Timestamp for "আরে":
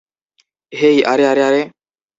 1.03-1.23, 1.27-1.41, 1.43-1.61